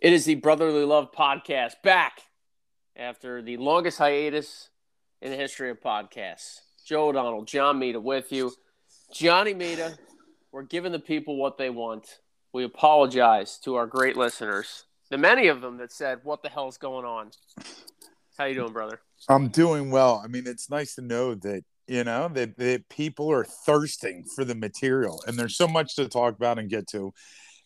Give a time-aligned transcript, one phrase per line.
[0.00, 2.22] It is the Brotherly Love podcast back
[2.96, 4.70] after the longest hiatus
[5.20, 6.60] in the history of podcasts.
[6.86, 8.54] Joe O'Donnell, John Mita with you.
[9.12, 9.98] Johnny Mita,
[10.52, 12.20] we're giving the people what they want.
[12.54, 16.78] We apologize to our great listeners, the many of them that said, "What the hell's
[16.78, 17.32] going on?"
[18.38, 19.02] How you doing, brother?
[19.28, 20.22] I'm doing well.
[20.24, 24.46] I mean, it's nice to know that you know that, that people are thirsting for
[24.46, 27.12] the material, and there's so much to talk about and get to.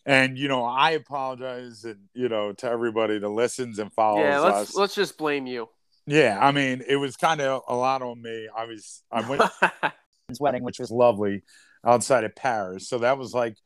[0.05, 4.39] And you know, I apologize, and you know, to everybody that listens and follows Yeah,
[4.39, 4.75] let's us.
[4.75, 5.67] let's just blame you.
[6.05, 8.47] Yeah, I mean, it was kind of a lot on me.
[8.55, 9.41] I was I went
[10.27, 11.41] his wedding, which was lovely,
[11.83, 12.87] outside of Paris.
[12.87, 13.57] So that was like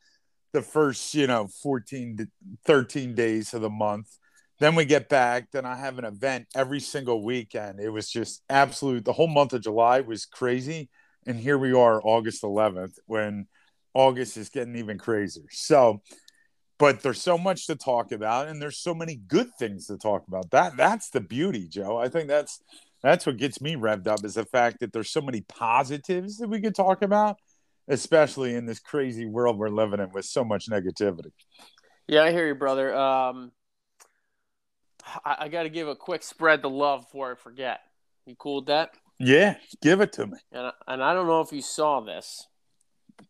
[0.53, 2.27] the first, you know, 14 to
[2.65, 4.07] 13 days of the month.
[4.59, 5.51] Then we get back.
[5.51, 7.79] Then I have an event every single weekend.
[7.79, 9.05] It was just absolute.
[9.05, 10.89] The whole month of July was crazy,
[11.27, 13.47] and here we are, August 11th, when
[13.93, 15.43] August is getting even crazier.
[15.51, 16.01] So,
[16.79, 20.27] but there's so much to talk about, and there's so many good things to talk
[20.27, 20.49] about.
[20.51, 21.97] That that's the beauty, Joe.
[21.97, 22.61] I think that's
[23.03, 26.49] that's what gets me revved up is the fact that there's so many positives that
[26.49, 27.37] we could talk about,
[27.87, 31.31] especially in this crazy world we're living in with so much negativity.
[32.07, 32.95] yeah, I hear you, brother.
[32.95, 33.51] Um,
[35.25, 37.81] I, I got to give a quick spread the love before I forget.
[38.25, 38.91] You cool with that?
[39.19, 40.37] Yeah, give it to me.
[40.51, 42.47] And I, and I don't know if you saw this,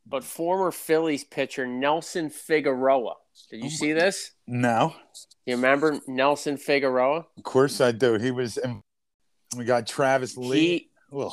[0.05, 3.15] but former Phillies pitcher Nelson Figueroa.
[3.49, 4.31] Did you Oh see this?
[4.47, 4.93] No,
[5.45, 7.25] You remember Nelson Figueroa?
[7.37, 8.15] of course I do.
[8.15, 8.57] He was.
[8.57, 8.81] In,
[9.57, 10.89] we got Travis Lee.
[11.11, 11.23] He,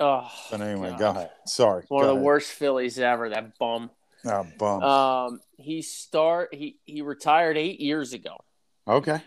[0.00, 0.98] oh, But anyway, God.
[0.98, 1.30] go ahead.
[1.46, 1.84] Sorry.
[1.88, 2.24] one of the ahead.
[2.24, 3.28] worst Phillies ever.
[3.30, 3.90] That bum.
[4.24, 4.82] Oh, bum.
[4.82, 8.36] Um, he start he he retired eight years ago.
[8.88, 9.20] okay.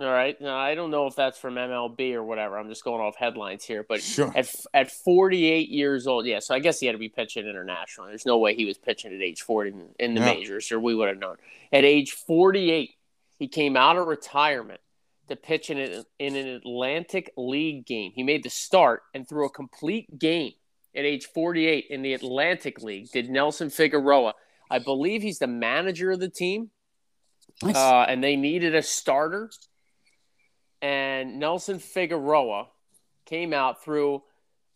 [0.00, 0.40] All right.
[0.40, 2.56] Now I don't know if that's from MLB or whatever.
[2.56, 4.32] I'm just going off headlines here, but Sure.
[4.36, 6.38] at at 48 years old, yeah.
[6.38, 8.10] So I guess he had to be pitching internationally.
[8.10, 10.34] There's no way he was pitching at age 40 in, in the Yeah.
[10.34, 11.36] majors, or we would have known.
[11.72, 12.90] At age 48,
[13.40, 14.80] he came out of retirement
[15.28, 18.12] to pitch in an, in an Atlantic League game.
[18.14, 20.52] He made the start and threw a complete game
[20.94, 23.10] at age 48 in the Atlantic League.
[23.10, 24.34] Did Nelson Figueroa?
[24.70, 26.70] I believe he's the manager of the team,
[27.64, 27.74] Nice.
[27.76, 29.50] uh, and they needed a starter.
[30.80, 32.68] And Nelson Figueroa
[33.26, 34.22] came out through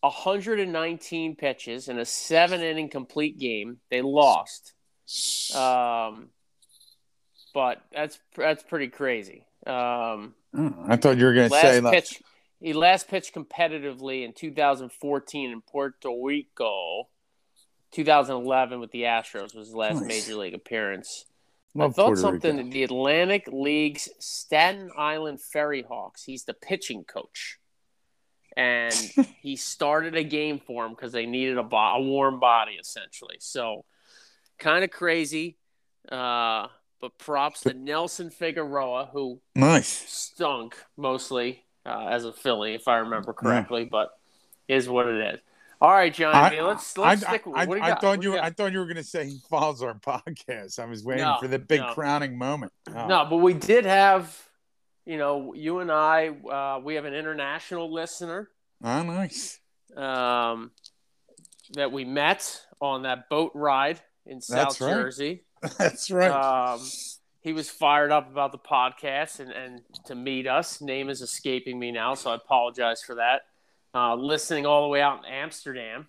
[0.01, 3.77] 119 pitches in a seven inning complete game.
[3.89, 4.73] They lost.
[5.55, 6.29] Um,
[7.53, 9.45] but that's that's pretty crazy.
[9.65, 12.21] Um, Oh, I thought you were going to say pitch,
[12.59, 17.07] he last pitched competitively in 2014 in Puerto Rico.
[17.91, 20.07] 2011 with the Astros was his last Nice.
[20.07, 21.25] major league appearance.
[21.75, 22.57] Love I thought Puerto something.
[22.57, 22.69] Rico.
[22.69, 26.23] The Atlantic League's Staten Island Ferry Hawks.
[26.23, 27.59] He's the pitching coach,
[28.55, 28.93] and
[29.41, 33.37] he started a game for him because they needed a, bo- a warm body, essentially.
[33.39, 33.85] So,
[34.59, 35.57] kind of crazy.
[36.11, 36.67] Uh,
[36.99, 39.87] but props to Nelson Figueroa, who Nice.
[39.87, 43.83] stunk mostly uh, as a Philly, if I remember correctly.
[43.85, 44.11] But
[44.69, 45.39] is what it is.
[45.83, 46.33] All right, Johnny.
[46.39, 47.43] I, B, let's let's I, stick.
[47.53, 47.99] I, what do you I got?
[47.99, 48.39] thought What you.
[48.39, 50.79] I thought you were going to say he follows our podcast.
[50.79, 51.93] I was waiting No, for the big no.
[51.93, 52.71] crowning moment.
[52.95, 53.05] Oh.
[53.07, 54.33] No, but we did have,
[55.05, 58.47] you know, you and I, uh, we have an international listener
[58.81, 59.59] Oh, nice.
[59.97, 60.71] um,
[61.73, 64.89] that we met on that boat ride in South That's right.
[64.93, 65.43] Jersey.
[65.77, 66.31] That's right.
[66.31, 66.79] Um,
[67.41, 70.79] he was fired up about the podcast and, and to meet us.
[70.79, 73.41] Name is escaping me now, so I apologize for that.
[73.95, 76.07] Uh, listening all the way out in Amsterdam.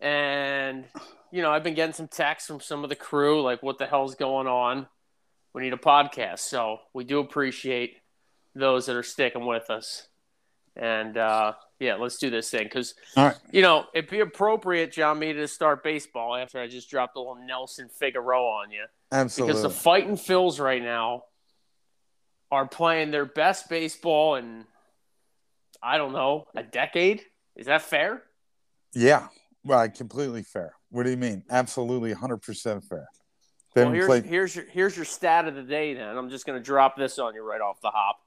[0.00, 0.84] And,
[1.32, 3.86] you know, I've been getting some texts from some of the crew, like, what the
[3.86, 4.86] hell's going on?
[5.54, 6.40] We need a podcast.
[6.40, 7.96] So we do appreciate
[8.54, 10.06] those that are sticking with us.
[10.76, 13.34] And, uh, yeah, let's do this thing because right.
[13.50, 17.18] you know, it'd be appropriate, John, me to start baseball after I just dropped a
[17.18, 18.84] little Nelson Figueroa on you.
[19.12, 19.52] Absolutely.
[19.52, 21.24] Because the fighting Phils right now
[22.50, 24.64] are playing their best baseball in,
[25.82, 27.22] I don't know, a decade.
[27.56, 28.22] Is that fair?
[28.92, 29.28] yeah.
[29.64, 29.92] Right.
[29.92, 30.74] Completely fair.
[30.90, 31.42] What do you mean?
[31.50, 33.08] Absolutely 100% fair.
[33.74, 34.24] They Well, here's, played.
[34.24, 36.16] here's, your, here's your stat of the day then.
[36.16, 38.20] I'm just going to drop this on you right off the hop.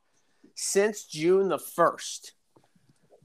[0.55, 2.31] Since June the 1st,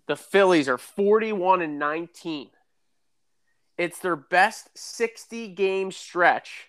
[0.06, 2.50] the Phillies are 41 and 19.
[3.76, 6.68] It's their best 60 game stretch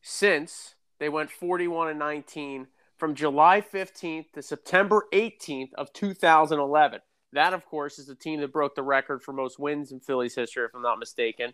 [0.00, 2.66] since they went 41 and 19
[2.98, 7.00] from July 15th to September 18th of 2011.
[7.32, 10.34] That, of course, is the team that broke the record for most wins in Phillies
[10.34, 11.52] history, if I'm not mistaken,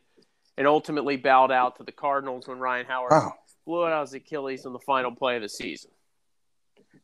[0.57, 3.33] and ultimately bowed out to the Cardinals when Ryan Howard Oh,
[3.67, 5.91] blew out his Achilles in the final play of the season.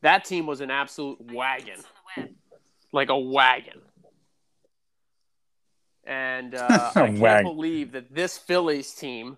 [0.02, 1.80] That team was an absolute wagon,
[2.92, 3.80] like a wagon.
[6.04, 7.44] And uh, I can't Wagon.
[7.54, 9.36] believe that this Phillies team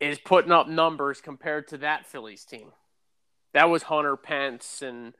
[0.00, 2.68] is putting up numbers compared to that Phillies team.
[3.54, 5.14] That was Hunter Pence and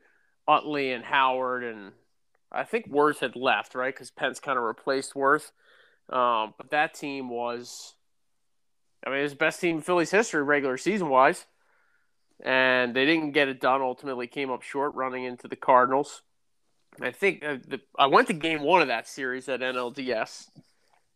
[0.47, 1.93] Utley and Howard and
[2.55, 5.51] I think Werth had left right because Pence kind of replaced Werth.
[6.09, 7.95] Um, but that team was,
[9.05, 11.47] I mean, it was the best team in Phillies history regular season wise,
[12.45, 13.83] and they didn't get it done.
[13.83, 16.23] Ultimately, came up short running into the Cardinals.
[17.01, 20.49] I think uh, the, I went to game one of that series at NLDS,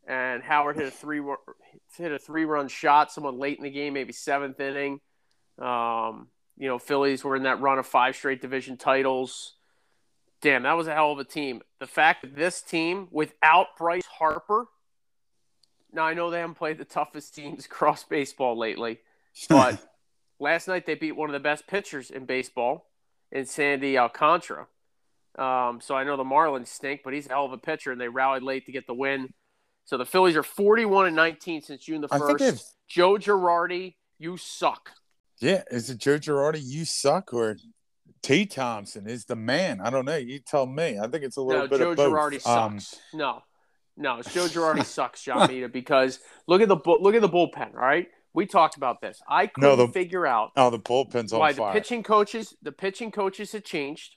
[0.09, 1.23] and Howard hit a three
[1.97, 3.13] hit a three run shot.
[3.13, 5.01] Someone late in the game, maybe seventh inning.
[5.59, 9.55] Um, you know, Phillies were in that run of five straight division titles.
[10.43, 11.63] Damn, that was a hell of a team.
[11.79, 14.67] The fact that this team, without Bryce Harper,
[15.93, 18.99] now I know they haven't played the toughest teams across baseball lately,
[19.49, 19.81] but
[20.41, 22.87] last night they beat one of the best pitchers in baseball
[23.31, 24.67] in Sandy Alcantara.
[25.39, 28.01] Um, so I know the Marlins stink, but he's a hell of a pitcher, and
[28.01, 29.33] they rallied late to get the win.
[29.85, 32.63] So the Phillies are 41 and 19 since June the 1st.
[32.89, 34.91] Joe Girardi, you suck.
[35.41, 37.57] Yeah, is it Joe Girardi, you suck, or
[38.23, 38.47] T.
[38.47, 39.81] Thomson is the man?
[39.81, 40.17] I don't know.
[40.17, 40.99] You tell me.
[40.99, 42.13] I think it's a little no, bit Joe of both.
[42.13, 43.01] Girardi um, sucks.
[43.13, 43.43] No,
[43.97, 47.75] no, Joe Girardi sucks, John Mita, because look at the look at the bullpen.
[47.75, 49.21] All right, we talked about this.
[49.29, 50.51] I couldn't no, the, figure out.
[50.57, 51.73] Oh, the bullpen's on why fire.
[51.73, 54.17] the pitching coaches, the pitching coaches had changed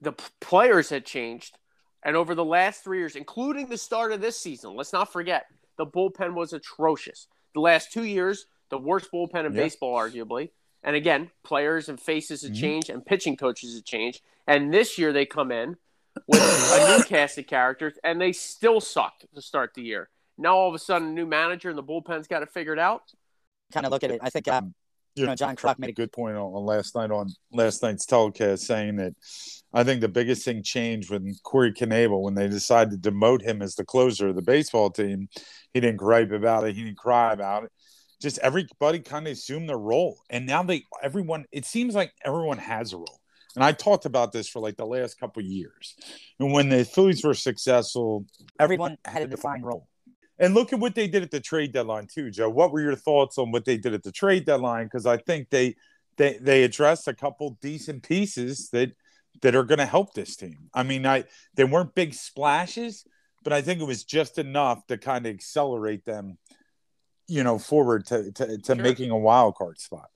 [0.00, 1.56] the players had changed.
[2.02, 5.44] And over the last three years, including the start of this season, let's not forget
[5.76, 7.26] the bullpen was atrocious.
[7.54, 10.50] The last two years, the worst bullpen in baseball, arguably.
[10.82, 12.60] And again, players and faces have mm-hmm.
[12.60, 14.22] changed, and pitching coaches have changed.
[14.46, 15.76] And this year, they come in
[16.26, 20.08] with a new cast of characters, and they still sucked to start the year.
[20.38, 23.02] Now, all of a sudden, a new manager and the bullpen's got it figured out.
[23.72, 24.20] Kind of look at it.
[24.22, 24.74] I think um,
[25.16, 28.06] you know, John Kruk made a good point on, on last night on last night's
[28.06, 29.14] telecast, saying that
[29.72, 33.62] I think the biggest thing changed when Corey Knebel, when they decided to demote him
[33.62, 35.28] as the closer of the baseball team,
[35.74, 37.72] he didn't gripe about it, he didn't cry about it.
[38.20, 41.46] Just everybody kind of assumed their role, and now they everyone.
[41.52, 43.20] It seems like everyone has a role.
[43.54, 45.96] And I talked about this for like the last couple years.
[46.38, 48.24] And when the Phillies were successful,
[48.60, 49.88] everyone had a defined role.
[50.38, 52.48] And look at what they did at the trade deadline too, Joe.
[52.48, 54.86] What were your thoughts on what they did at the trade deadline?
[54.86, 55.74] Because I think they
[56.16, 58.92] they they addressed a couple decent pieces that
[59.42, 60.70] that are going to help this team.
[60.72, 61.24] I mean, I
[61.54, 63.04] they weren't big splashes,
[63.42, 66.38] but I think it was just enough to kind of accelerate them,
[67.30, 68.82] you know, forward to to, to sure.
[68.82, 70.10] making a wild card spot.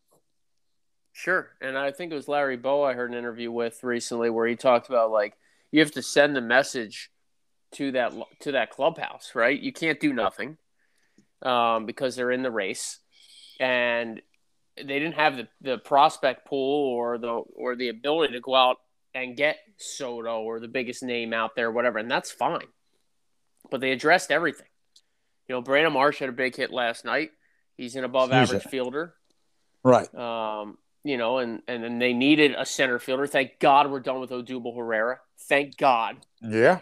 [1.13, 4.49] Sure, and I think it was Larry Bow I heard an interview with recently where
[4.49, 5.35] he talked about like
[5.71, 7.11] you have to send the message
[7.73, 9.59] to that to that clubhouse, right?
[9.59, 10.57] You can't do nothing
[11.43, 12.99] um, because they're in the race,
[13.61, 14.21] and
[14.77, 18.79] they didn't have the, the prospect pool or the or the ability to go out
[19.15, 22.67] and get Soto or the biggest name out there, whatever, and that's fine.
[23.71, 24.67] But they addressed everything.
[25.49, 27.31] You know, Brandon Marsh had a big hit last night.
[27.77, 29.15] He's an above average fielder.
[29.83, 30.13] Right.
[30.15, 33.27] Um, you know, and and then they needed a center fielder.
[33.27, 35.19] Thank God we're done with Odubel Herrera.
[35.49, 36.17] Thank God.
[36.41, 36.81] Yeah.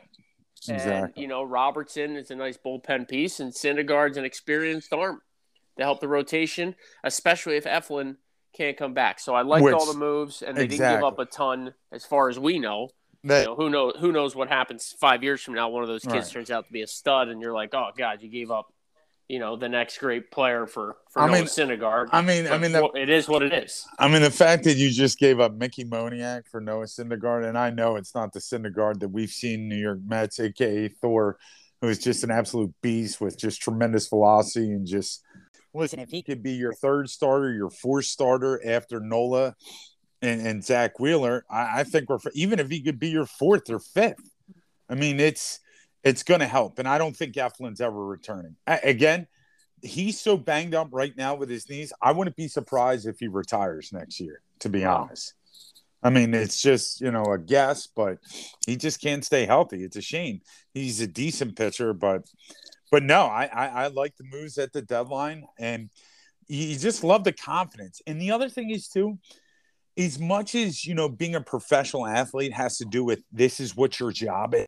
[0.69, 0.93] Exactly.
[0.93, 5.21] And, you know, Robertson is a nice bullpen piece, and Syndergaard's an experienced arm
[5.77, 8.17] to help the rotation, especially if Eflin
[8.53, 9.19] can't come back.
[9.19, 10.87] So I liked Which, all the moves, and they exactly.
[10.87, 12.91] didn't give up a ton as far as we know.
[13.25, 13.95] That, you know, who knows?
[14.01, 15.69] Who knows what happens five years from now?
[15.69, 16.31] One of those kids right.
[16.33, 18.73] turns out to be a stud, and you're like, "Oh God, you gave up
[19.33, 22.09] you know the next great player for for I Noah mean, Syndergaard.
[22.13, 23.87] I mean, I mean, the, it is what it is.
[23.99, 27.57] I mean, the fact that you just gave up Mickey Moniak for Noah Syndergaard, and
[27.57, 31.39] I know it's not the Syndergaard that we've seen New York Mets, aka Thor,
[31.81, 35.23] who is just an absolute beast with just tremendous velocity and just
[35.73, 35.99] listen.
[35.99, 39.55] If he could be your third starter, your fourth starter after Nola
[40.23, 43.69] and, and Zack Wheeler, I, I think we're even if he could be your fourth
[43.69, 44.31] or fifth.
[44.89, 45.61] I mean, it's
[46.05, 46.79] it's going to help.
[46.79, 48.57] And I don't think Eflin's ever returning.
[48.67, 49.27] again,
[49.83, 51.93] he's so banged up right now with his knees.
[52.01, 55.03] I wouldn't be surprised if he retires next year, to be wow.
[55.03, 55.35] honest.
[56.03, 58.19] I mean, it's just, you know, a guess, but
[58.67, 59.85] he just can't stay healthy.
[59.85, 60.41] It's a shame.
[60.75, 62.27] He's a decent pitcher, but
[62.91, 65.89] but no, I, I, I like the moves at the deadline and
[66.47, 68.03] you just love the confidence.
[68.07, 69.19] And the other thing is too,
[69.99, 73.77] as much as you know, being a professional athlete has to do with this is
[73.77, 74.67] what your job is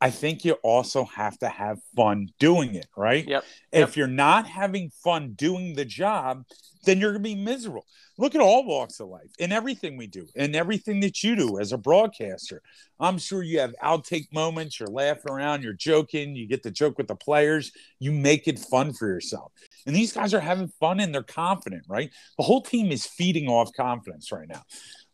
[0.00, 3.26] I think you also have to have fun doing it, right?
[3.26, 3.44] Yep.
[3.72, 6.44] If you're not having fun doing the job,
[6.84, 7.84] then you're going to be miserable.
[8.16, 11.58] Look at all walks of life and everything we do and everything that you do
[11.58, 12.62] as a broadcaster.
[13.00, 16.96] I'm sure you have outtake moments, you're laughing around, you're joking, you get to joke
[16.96, 19.52] with the players, you make it fun for yourself.
[19.88, 22.10] And these guys are having fun and they're confident, right?
[22.36, 24.60] The whole team is feeding off confidence right now.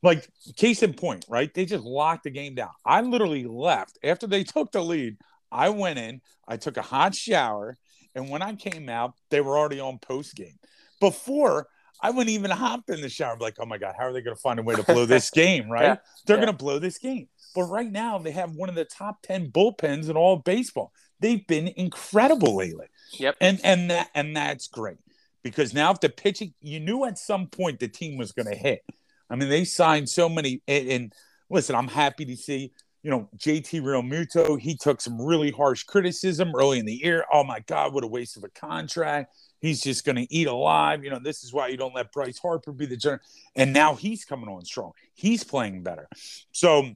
[0.03, 1.55] Like case in point, right?
[1.55, 2.71] They just locked the game down.
[2.85, 5.17] I literally left after they took the lead.
[5.53, 7.77] I went in, I took a hot shower,
[8.17, 10.59] and when I came out, they were already on post game.
[10.99, 11.69] Before
[12.03, 13.35] I wouldn't even hop in the shower.
[13.35, 15.07] I'm like, oh my god, how are they going to find a way to blow
[15.07, 15.71] this game?
[15.71, 15.85] Right?
[15.85, 15.97] Yeah.
[16.27, 16.47] They're Yeah.
[16.47, 17.29] going to blow this game.
[17.55, 20.91] But right now, they have one of the top ten bullpens in all of baseball.
[21.21, 22.87] They've been incredible lately
[23.19, 23.37] Yep.
[23.41, 24.99] and and that and that's great.
[25.43, 28.57] Because now if the pitching you knew at some point the team was going to
[28.57, 28.85] hit.
[29.31, 31.13] I mean they signed so many and, and
[31.51, 35.83] listen i'm happy to see you know jt real muto he took some really harsh
[35.83, 37.25] criticism early in the year.
[37.33, 39.35] Oh my god what a waste of a contract.
[39.61, 41.05] He's just going to eat alive.
[41.05, 43.21] You know this is why you don't let bryce harper be the general.
[43.57, 44.93] And now he's coming on strong.
[45.15, 46.09] He's playing better.
[46.53, 46.91] So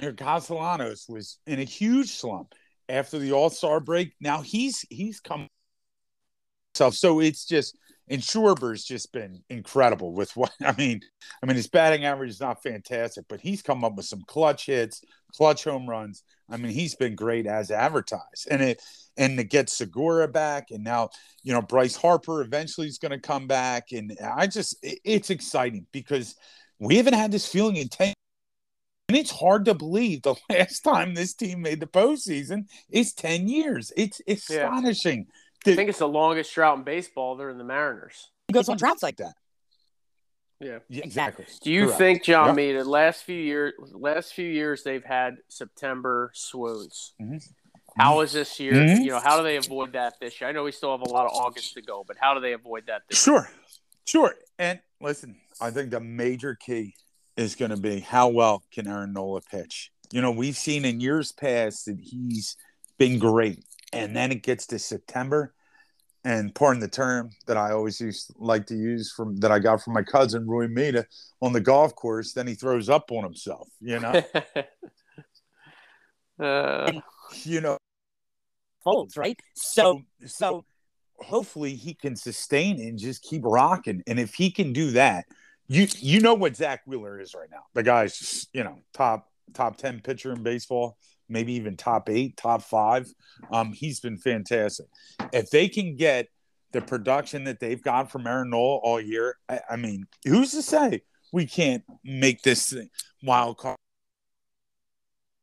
[0.00, 2.54] Eric Castellanos was in a huge slump
[2.92, 4.14] after the All Star break.
[4.20, 5.48] Now he's he's come
[6.74, 6.94] himself.
[6.94, 7.76] So it's just
[8.08, 11.00] and Schwarber's just been incredible with what I mean.
[11.42, 14.66] I mean his batting average is not fantastic, but he's come up with some clutch
[14.66, 15.02] hits,
[15.36, 16.22] clutch home runs.
[16.50, 18.82] I mean he's been great as advertised, and it
[19.16, 21.10] and to get Segura back, and now
[21.42, 25.30] you know Bryce Harper eventually is going to come back, and I just it- it's
[25.30, 26.34] exciting because
[26.78, 28.14] we haven't had this feeling in ten.
[29.12, 33.46] And it's hard to believe the last time this team made the postseason is 10
[33.46, 33.92] years.
[33.94, 35.26] It's astonishing.
[35.66, 37.36] I think it's the longest drought in baseball.
[37.36, 38.30] They're in the Mariners.
[38.48, 39.34] He goes on droughts like that.
[40.60, 40.78] Yeah.
[40.88, 41.44] Yeah, Exactly.
[41.62, 41.98] Do you Correct.
[41.98, 42.56] think, John Yep.
[42.56, 47.12] Mead, the last few years, last few years they've had September swoons?
[47.20, 47.42] Mhm.
[47.98, 48.72] How is this year?
[48.72, 49.00] Mhm.
[49.04, 50.48] You know, how do they avoid that this year?
[50.48, 52.54] I know we still have a lot of August to go, but how do they
[52.54, 53.50] avoid that this Sure.
[54.06, 54.34] Sure.
[54.58, 56.94] And listen, I think the major key
[57.36, 59.90] is going to be how well can Aaron Nola pitch.
[60.12, 62.56] You know, we've seen in years past that he's
[62.98, 63.64] been great.
[63.92, 65.54] And then it gets to September.
[66.24, 69.58] And pardon the term that I always used to like to use from that I
[69.58, 71.06] got from my cousin Rui Mita
[71.40, 74.22] on the golf course, then he throws up on himself, you know.
[76.40, 76.92] uh,
[77.42, 77.76] you know,
[78.84, 79.38] Folds, right?
[79.54, 80.64] So, so so
[81.20, 84.02] hopefully he can sustain and just keep rocking.
[84.06, 85.24] And if he can do that,
[85.68, 87.64] you you know what Zack Wheeler is right now.
[87.74, 90.96] The guy's just, you know top top ten pitcher in baseball,
[91.28, 93.06] maybe even top eight, top five.
[93.50, 94.86] Um, he's been fantastic.
[95.32, 96.28] If they can get
[96.72, 100.62] the production that they've got from Aaron Nola all year, I, I mean, who's to
[100.62, 101.02] say
[101.32, 102.88] we can't make this thing
[103.22, 103.76] wild card?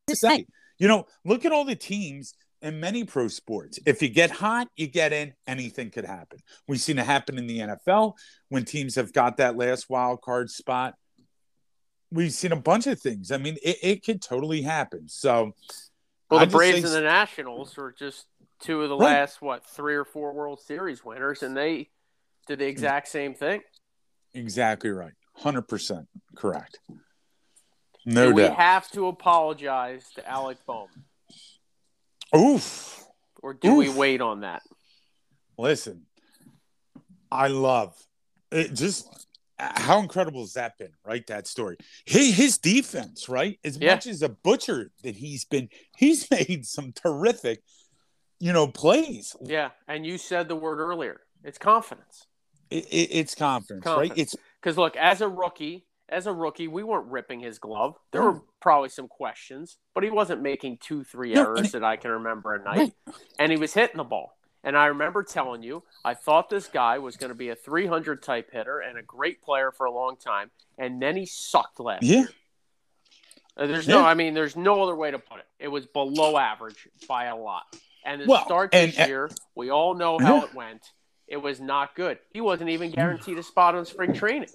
[0.08, 0.48] To say,
[0.80, 3.80] you know, look at all the teams in many pro sports.
[3.86, 6.40] If you get hot, you get in, anything could happen.
[6.68, 8.14] We've seen it happen in the NFL
[8.50, 10.96] when teams have got that last wild card spot.
[12.12, 13.32] We've seen a bunch of things.
[13.32, 15.08] I mean, it, it could totally happen.
[15.08, 15.54] So,
[16.30, 18.26] well, the Braves think- and the Nationals were just
[18.60, 19.14] two of the Right.
[19.14, 21.90] last what three or four World Series winners, and they
[22.48, 22.70] did the mm.
[22.70, 23.62] exact same thing.
[24.34, 25.14] exactly right.
[25.40, 26.80] 100% correct.
[28.06, 30.88] No Do we have to apologize to Alec Bohm,
[32.36, 33.06] Oof.
[33.42, 34.62] or do we wait on that?
[35.58, 36.06] Listen,
[37.32, 37.96] I love
[38.52, 38.74] it.
[38.74, 41.26] Just how incredible has that been, right?
[41.28, 41.78] That story.
[42.06, 43.60] His, his defense, right?
[43.64, 43.96] As Yeah.
[43.96, 47.62] much as a butcher that he's been, he's made some terrific,
[48.40, 49.36] you know, plays.
[49.42, 51.22] Yeah, and you said the word earlier.
[51.44, 52.26] It's confidence.
[52.70, 54.14] It, it, it's confidence, right?
[54.16, 57.96] It's Because look, as a rookie, as a rookie, we weren't ripping his glove.
[58.12, 58.32] There No.
[58.32, 62.56] were probably some questions, but he wasn't making two, three errors that I can remember
[62.56, 62.94] a night.
[63.08, 63.16] Right.
[63.38, 64.36] And he was hitting the ball.
[64.64, 68.22] And I remember telling you, I thought this guy was going to be a 300
[68.22, 70.52] type hitter and a great player for a long time.
[70.78, 72.26] And then he sucked last yeah,
[73.56, 75.46] Uh, There's no, I mean, there's no other way to put it.
[75.60, 77.64] It was below average by a lot.
[78.06, 80.44] And the Well, start and- this year, we all know how Yeah.
[80.46, 80.92] it went.
[81.28, 82.20] It was not good.
[82.34, 84.50] He wasn't even guaranteed a spot on spring training.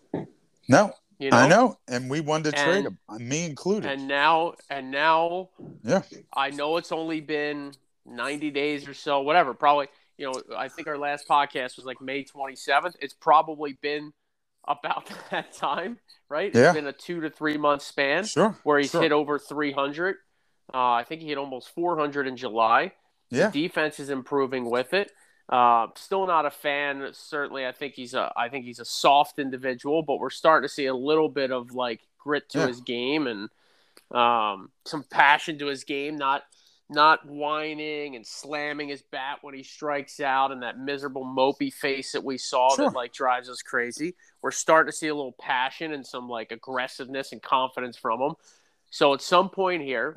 [0.68, 0.92] no,
[1.24, 3.90] You know, I know, and we wanted to trade him, me included.
[3.90, 5.48] and now, and now,
[5.82, 6.02] yeah,
[6.34, 7.72] I know it's only been
[8.04, 9.54] 90 days or so, whatever.
[9.54, 9.86] Probably,
[10.18, 12.96] you know, I think our last podcast was like May 27th.
[13.00, 14.12] It's probably been
[14.68, 16.48] about that time, right?
[16.48, 16.72] It's Yeah.
[16.74, 18.24] been a two to three month span.
[18.24, 19.00] sure, where he's sure.
[19.00, 20.16] hit over 300.
[20.74, 22.92] Uh, I think he hit almost 400 in July.
[23.30, 25.10] yeah, The defense is improving with it.
[25.48, 27.08] Uh, still not a fan.
[27.12, 28.32] Certainly, I think he's a.
[28.36, 31.72] I think he's a soft individual, but we're starting to see a little bit of
[31.74, 32.66] like grit to Yeah.
[32.68, 33.50] his game and
[34.10, 36.16] um, some passion to his game.
[36.16, 36.44] Not
[36.90, 42.12] not whining and slamming his bat when he strikes out and that miserable mopey face
[42.12, 42.86] that we saw Sure.
[42.90, 44.14] that like drives us crazy.
[44.42, 48.34] We're starting to see a little passion and some like aggressiveness and confidence from him.
[48.90, 50.16] So at some point here,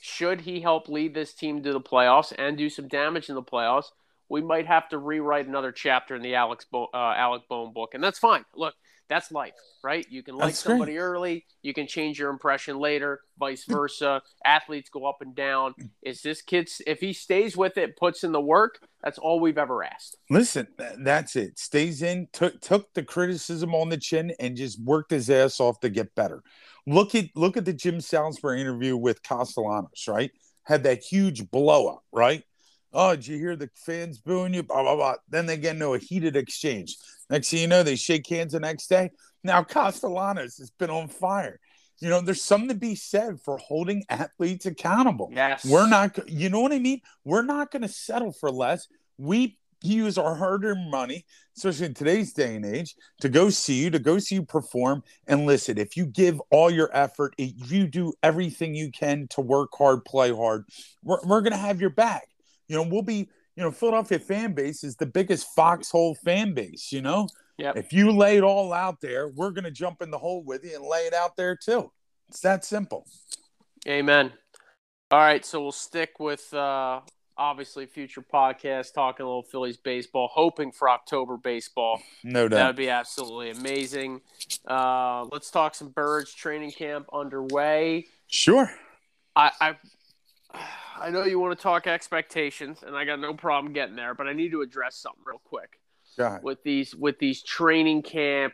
[0.00, 3.42] should he help lead this team to the playoffs and do some damage in the
[3.42, 3.90] playoffs,
[4.28, 7.94] we might have to rewrite another chapter in the Alex Bo- uh, Alec Bohm book,
[7.94, 8.44] and that's fine.
[8.54, 8.74] Look,
[9.08, 10.04] That's life, right?
[10.10, 10.72] You can like That's great.
[10.72, 14.20] somebody early, you can change your impression later, vice versa.
[14.44, 15.74] Athletes go up and down.
[16.02, 19.56] Is this kid if he stays with it, puts in the work, that's all we've
[19.56, 20.18] ever asked.
[20.28, 20.66] Listen,
[20.98, 21.58] that's it.
[21.58, 25.80] Stays in, took took the criticism on the chin, and just worked his ass off
[25.80, 26.42] to get better.
[26.86, 30.32] Look at look at the Jim Salisbury interview with Castellanos, right?
[30.64, 32.42] Had that huge blow up, right?
[33.00, 34.64] Oh, did you hear the fans booing you?
[34.64, 35.14] Blah blah blah.
[35.28, 36.96] Then they get into a heated exchange.
[37.30, 39.10] Next thing you know, they shake hands the next day.
[39.44, 41.60] Now Castellanos has been on fire.
[42.00, 45.30] You know, there's something to be said for holding athletes accountable.
[45.32, 45.64] Yes.
[45.64, 47.00] We're not, you know what I mean?
[47.24, 48.88] We're not going to settle for less.
[49.16, 51.24] We use our hard earned money,
[51.56, 55.04] especially in today's day and age, to go see you, to go see you perform.
[55.28, 59.40] And listen, if you give all your effort, if you do everything you can to
[59.40, 60.64] work hard, play hard,
[61.04, 62.28] we're, we're going to have your back.
[62.68, 66.92] You know, we'll be, you know, Philadelphia fan base is the biggest foxhole fan base,
[66.92, 67.28] you know?
[67.58, 67.76] Yep.
[67.76, 70.64] If you lay it all out there, we're going to jump in the hole with
[70.64, 71.90] you and lay it out there too.
[72.28, 73.06] It's that simple.
[73.86, 74.32] Amen.
[75.10, 77.00] All right, so we'll stick with uh,
[77.38, 82.02] obviously future podcast talking a little Phillies baseball, hoping for October baseball.
[82.22, 82.56] No doubt.
[82.56, 84.20] That would be absolutely amazing.
[84.66, 86.34] Uh, let's talk some birds.
[86.34, 88.06] Training camp underway.
[88.26, 88.70] Sure.
[89.34, 89.76] I, I
[91.00, 94.26] I know you want to talk expectations, and I got no problem getting there, but
[94.26, 95.78] I need to address something real quick
[96.42, 98.52] with these with these training camp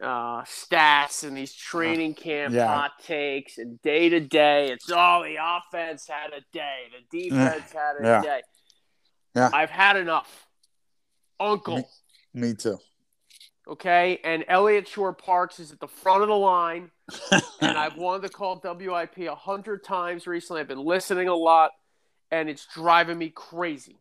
[0.00, 2.66] uh, stats and these training camp Yeah.
[2.66, 4.70] hot takes and day to day.
[4.72, 8.22] It's oh the offense had a day, the defense had a Yeah.
[8.22, 8.42] day.
[9.36, 9.50] Yeah.
[9.52, 10.46] I've had enough,
[11.38, 11.76] Uncle.
[11.76, 11.84] Me-
[12.32, 12.78] Me too.
[13.66, 16.90] Okay, and Eliot Shorr-Parks is at the front of the line,
[17.62, 20.60] and I've wanted to call WIP a hundred times recently.
[20.60, 21.70] I've been listening a lot,
[22.30, 23.96] and it's driving me crazy.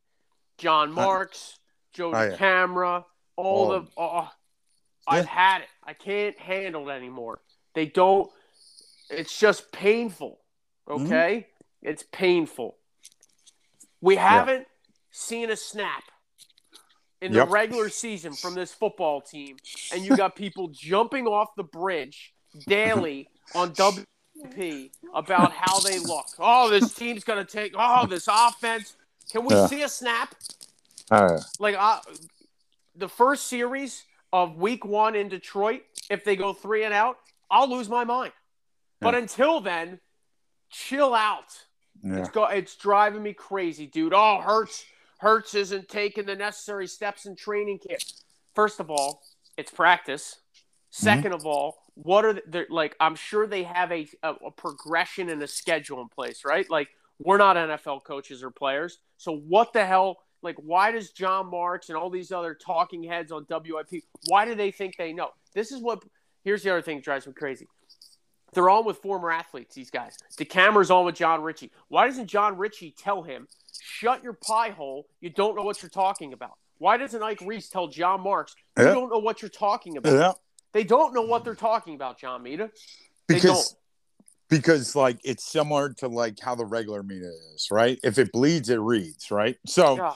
[0.57, 1.59] Jon Marks,
[1.93, 2.35] Joe Oh, yeah.
[2.35, 3.05] Camera,
[3.37, 3.79] all Oh.
[3.79, 3.87] the.
[3.95, 4.29] Oh,
[5.07, 5.29] I've Yeah.
[5.31, 5.69] had it.
[5.81, 7.39] I can't handle it anymore.
[7.73, 8.29] They don't.
[9.09, 10.41] It's just painful.
[10.89, 11.05] Mm-hmm.
[11.05, 11.47] Okay,
[11.81, 12.77] it's painful.
[14.01, 14.67] We haven't
[15.11, 16.03] seen a snap
[17.23, 17.49] in the Yep.
[17.49, 19.57] regular season from this football team,
[19.93, 22.33] and you got people jumping off the bridge
[22.67, 26.25] daily on WP about how they look.
[26.37, 27.73] Oh, this team's gonna take.
[27.77, 28.95] Oh, this offense.
[29.31, 29.67] Can we Yeah.
[29.67, 30.35] see a snap?
[31.09, 32.01] Uh, Like uh,
[32.95, 37.17] the first series of Week One in Detroit, if they go three and out,
[37.49, 38.33] I'll lose my mind.
[38.99, 39.99] But until then,
[40.69, 41.65] chill out.
[42.03, 42.17] yeah.
[42.19, 42.45] It's go.
[42.45, 44.13] It's driving me crazy, dude.
[44.13, 44.85] Oh, Hurts.
[45.23, 48.01] Hurts isn't taking the necessary steps in training camp.
[48.53, 49.23] First of all,
[49.57, 50.37] it's practice.
[50.93, 51.27] Mm-hmm.
[51.27, 52.95] 2nd of all, what are they like?
[52.99, 56.69] I'm sure they have a, a a progression and a schedule in place, right?
[56.69, 60.17] Like we're not NFL coaches or players, so what the hell?
[60.41, 64.03] Like, why does Jon Marks and all these other talking heads on WIP?
[64.27, 65.29] Why do they think they know?
[65.53, 66.03] This is what.
[66.43, 67.67] Here's the other thing that drives me crazy.
[68.53, 70.17] They're on with former athletes, these guys.
[70.37, 71.71] The camera's on with Jon Ritchie.
[71.87, 73.47] Why doesn't Jon Ritchie tell him,
[73.83, 76.53] shut your pie hole, you don't know what you're talking about?
[76.77, 78.93] Why doesn't Ike Reese tell Jon Marks, you Yeah.
[78.93, 80.13] don't know what you're talking about?
[80.13, 80.33] Yeah.
[80.71, 82.71] They don't know what they're talking about, John Mita.
[83.27, 83.75] They Because
[84.49, 87.99] because like it's similar to like how the regular media is, right?
[88.03, 89.57] If it bleeds, it reads, right?
[89.65, 90.15] So Ugh.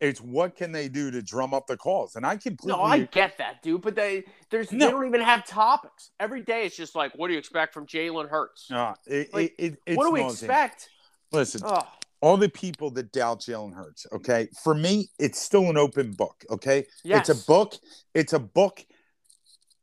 [0.00, 2.16] it's what can they do to drum up the calls?
[2.16, 4.86] And I completely no, I get that, dude, but they there's No.
[4.86, 6.10] they don't even have topics.
[6.20, 8.70] Every day it's just like, what do you expect from Jalen Hurts?
[8.70, 10.90] uh, it, Like, it, it, it's what do we expect?
[11.32, 11.86] Listen, Oh,
[12.20, 16.44] all the people that doubt Jalen Hurts, okay, for me, it's still an open book,
[16.50, 16.86] okay?
[17.04, 17.28] yes.
[17.28, 17.74] It's a book.
[18.14, 18.84] It's a book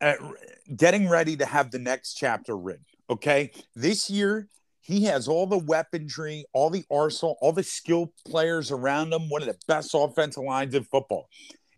[0.02, 0.20] uh, at
[0.76, 2.86] getting ready to have the next chapter written.
[3.10, 3.52] Okay.
[3.76, 4.50] This year,
[4.82, 9.42] he has all the weaponry, all the arsenal, all the skill players around him, one
[9.42, 11.28] of the best offensive lines in football.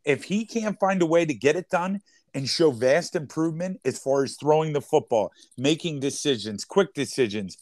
[0.04, 2.02] If he can't find a way to get it done
[2.34, 7.58] and show vast improvement as far as throwing the football, making decisions, quick decisions,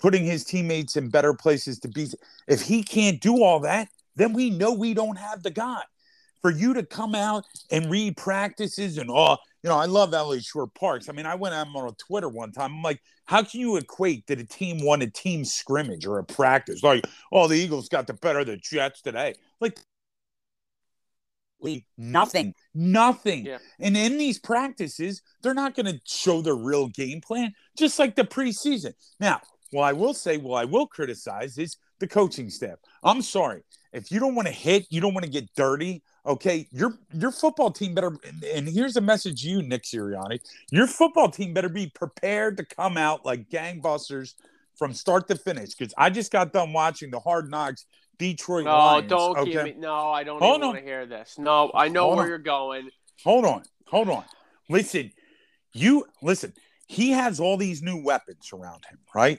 [0.00, 2.08] putting his teammates in better places to be,
[2.48, 5.82] if he can't do all that, then we know we don't have the guy
[6.42, 10.44] for you to come out and read practices and oh, you know, I love Eliot
[10.44, 11.10] Shorr-Parks.
[11.10, 12.72] I mean, I went out on Twitter one time.
[12.76, 16.24] I'm like, how can you equate that a team won a team scrimmage or a
[16.24, 16.82] practice?
[16.82, 19.34] Like, oh, the Eagles got the better of the Jets today.
[19.60, 19.78] Like,
[21.98, 22.54] nothing.
[22.74, 23.44] nothing.
[23.44, 23.58] Yeah.
[23.78, 28.16] And in these practices, they're not going to show their real game plan, just like
[28.16, 28.94] the preseason.
[29.18, 29.40] Now,
[29.72, 32.78] well, I will say, well, I will criticize is the coaching staff.
[33.02, 33.62] I'm sorry.
[33.92, 36.02] If you don't want to hit, you don't want to get dirty.
[36.24, 38.16] Okay, your your football team better.
[38.26, 40.40] And, and here's a message to you, Nick Sirianni.
[40.70, 44.34] Your football team better be prepared to come out like gangbusters
[44.76, 45.74] from start to finish.
[45.74, 47.84] Because I just got done watching the Hard Knocks
[48.18, 49.08] Detroit no, Lions.
[49.08, 49.50] don't okay?
[49.52, 49.74] give me.
[49.78, 51.36] No, I don't Hold even want to hear this.
[51.38, 52.28] No, I know Hold where on.
[52.28, 52.90] you're going.
[53.24, 54.24] Hold on, hold on.
[54.68, 55.10] Listen,
[55.72, 56.52] You listen,
[56.90, 59.38] he has all these new weapons around him, right?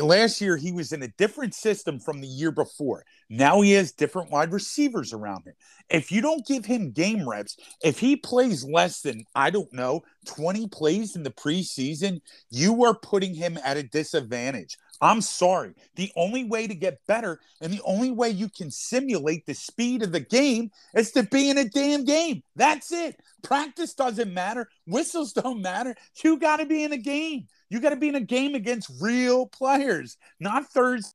[0.00, 3.04] Last year, he was in a different system from the year before.
[3.28, 5.52] Now he has different wide receivers around him.
[5.90, 10.04] If you don't give him game reps, if he plays less than, I don't know,
[10.24, 14.78] 20 plays in the preseason, you are putting him at a disadvantage.
[15.00, 15.74] I'm sorry.
[15.96, 20.02] The only way to get better and the only way you can simulate the speed
[20.02, 22.42] of the game is to be in a damn game.
[22.54, 23.20] That's it.
[23.42, 24.68] Practice doesn't matter.
[24.86, 25.94] Whistles don't matter.
[26.24, 27.46] You got to be in a game.
[27.68, 31.12] You got to be in a game against real players, not thirds.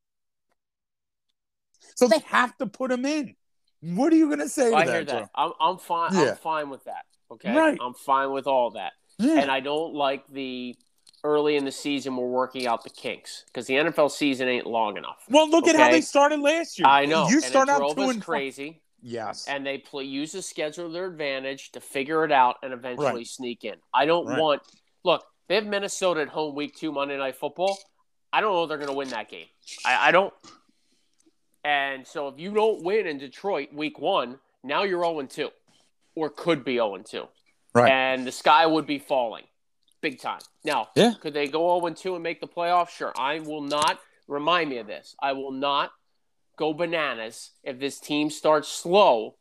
[1.96, 3.36] So they have to put them in.
[3.82, 4.94] What are you going to say I that?
[4.94, 5.30] hear that.
[5.36, 6.14] I'm, I'm fine.
[6.14, 6.32] Yeah.
[6.32, 7.06] I'm fine with that.
[7.32, 7.78] Okay, Right.
[7.82, 9.40] I'm fine with all that, Yeah.
[9.40, 10.76] and I don't like the
[11.24, 14.98] early in the season we're working out the kinks because the NFL season ain't long
[14.98, 15.24] enough.
[15.30, 16.88] well, look at how they started last year.
[16.88, 17.28] I know.
[17.30, 19.48] You and start out drove two and crazy, Yes.
[19.48, 23.08] and they play, use the schedule to their advantage to figure it out and eventually
[23.14, 23.28] Right.
[23.28, 23.76] sneak in.
[23.94, 24.40] I don't Right.
[24.40, 24.62] want.
[25.04, 27.78] Look, they have Minnesota at home week two Monday Night Football.
[28.34, 29.48] I don't know if they're going to win that game.
[29.86, 30.34] I, I don't.
[31.64, 35.50] And so if you don't win in Detroit week one, now you're 0 2
[36.16, 37.28] or could be 0 2.
[37.74, 37.92] Right.
[37.92, 39.44] And the sky would be falling
[40.02, 40.42] big time.
[40.64, 41.14] Now, Yeah.
[41.22, 42.90] could they go 0 2 and make the playoffs?
[42.90, 43.14] Sure.
[43.18, 45.92] I will not, remind me of this, I will not
[46.58, 49.36] go bananas if this team starts slow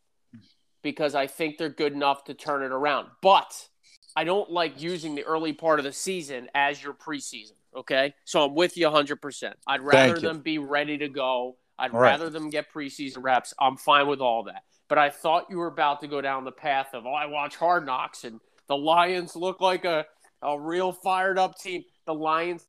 [0.82, 3.08] because I think they're good enough to turn it around.
[3.20, 3.68] But
[4.16, 7.52] I don't like using the early part of the season as your preseason.
[7.76, 8.14] Okay.
[8.24, 9.52] So I'm with you 100%.
[9.66, 11.56] I'd rather them be ready to go.
[11.78, 12.10] I'd All right.
[12.10, 13.54] rather them get preseason reps.
[13.58, 14.64] I'm fine with all that.
[14.88, 17.56] But I thought you were about to go down the path of, oh, I watch
[17.56, 20.04] Hard Knocks and the Lions look like a,
[20.42, 21.85] a real fired up team.
[22.07, 22.66] The Lions,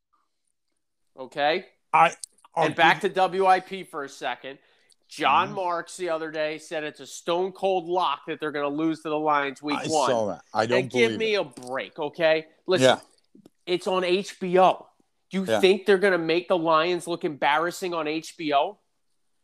[1.18, 1.66] okay?
[1.94, 2.14] I
[2.56, 4.60] I'll and back give- to WIP for a second.
[5.08, 5.56] John Mhm.
[5.56, 9.02] Marks the other day said it's a stone cold lock that they're going to lose
[9.02, 10.10] to the Lions week I one.
[10.10, 10.42] saw that.
[10.54, 11.42] I don't and give me it.
[11.42, 12.48] a break, okay?
[12.66, 13.00] Listen, Yeah.
[13.66, 14.88] it's on HBO.
[15.30, 15.60] Do you Yeah.
[15.60, 18.80] think they're going to make the Lions look embarrassing on HBO?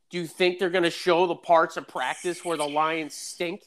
[0.10, 3.64] Do you think they're going to show the parts of practice where the Lions stink?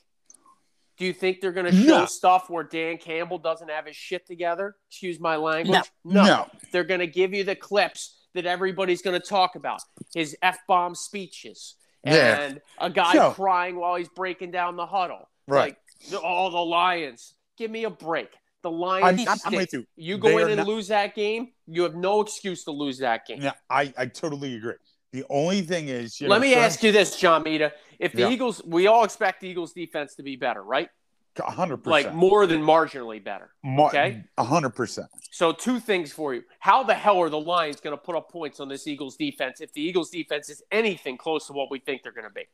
[1.00, 2.04] Do you think they're going to show No.
[2.04, 4.76] stuff where Dan Campbell doesn't have his shit together?
[4.90, 5.90] Excuse my language.
[6.04, 6.46] No.
[6.72, 9.80] They're going to give you the clips that everybody's going to talk about.
[10.14, 12.40] His F bomb speeches Yeah.
[12.42, 15.30] and a guy crying while he's breaking down the huddle.
[15.48, 15.74] Right.
[16.12, 17.32] Like, all the Lions.
[17.56, 18.28] Give me a break.
[18.62, 19.26] The Lions.
[19.26, 19.86] I'm, I'm with you.
[19.96, 22.98] You go They in and not- lose that game, you have no excuse to lose
[22.98, 23.40] that game.
[23.40, 24.74] Yeah, I, I totally agree.
[25.12, 27.72] The only thing is, you Let know, me ask you this, John Mita.
[28.00, 28.30] If the Yeah.
[28.30, 30.88] Eagles, we all expect the Eagles defense to be better, right?
[31.38, 33.50] a hundred Like more than marginally better.
[33.64, 34.24] okay.
[34.36, 35.06] a hundred percent.
[35.30, 36.42] So, two things for you.
[36.58, 39.60] How the hell are the Lions going to put up points on this Eagles defense
[39.60, 42.44] if the Eagles defense is anything close to what we think they're going to be?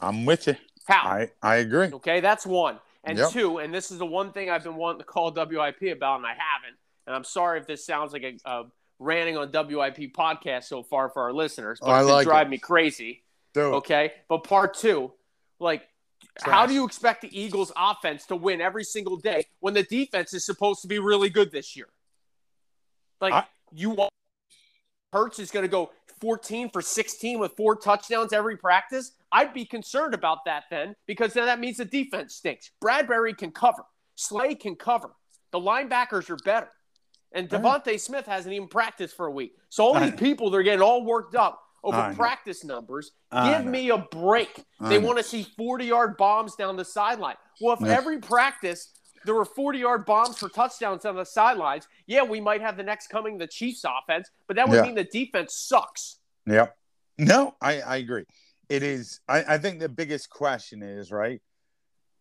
[0.00, 0.56] I'm with you.
[0.86, 1.02] How?
[1.06, 1.88] I, I agree.
[1.92, 2.78] Okay, that's one.
[3.04, 3.30] And Yep.
[3.30, 6.26] two, and this is the one thing I've been wanting to call WIP about, and
[6.26, 6.78] I haven't.
[7.06, 8.64] And I'm sorry if this sounds like a, a
[9.00, 12.58] ranting on WIP podcast so far for our listeners, but Oh, I like driving me
[12.58, 13.24] crazy.
[13.54, 13.60] It.
[13.60, 15.12] Okay, but part two,
[15.58, 15.82] like,
[16.40, 20.32] how do you expect the Eagles' offense to win every single day when the defense
[20.32, 21.88] is supposed to be really good this year?
[23.20, 24.10] Like, I- you want
[25.12, 29.12] Hurts is going to go 14 for 16 with four touchdowns every practice?
[29.32, 32.70] I'd be concerned about that then because then that means the defense stinks.
[32.82, 33.84] Bradberry can cover,
[34.14, 35.10] Slay can cover.
[35.50, 36.68] The linebackers are better.
[37.32, 39.54] And DeVonta Smith hasn't even practiced for a week.
[39.68, 43.12] So all these people, they're getting all worked up over practice numbers.
[43.32, 44.64] Give me a break.
[44.80, 47.36] They want to see 40 yard bombs down the sideline.
[47.60, 48.90] Well, if every practice
[49.24, 52.82] there were 40 yard bombs for touchdowns on the sidelines, yeah, we might have the
[52.82, 54.82] next coming the Chiefs offense, but that would Yeah.
[54.82, 56.20] mean the defense sucks.
[56.46, 56.74] Yep.
[57.18, 58.24] No, I, I agree.
[58.70, 59.20] It is.
[59.28, 61.42] I, I think the biggest question is right.